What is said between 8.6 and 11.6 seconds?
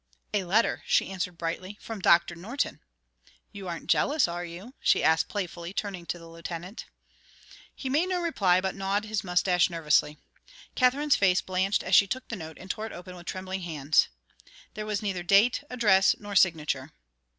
but gnawed his mustache nervously. Katherine's face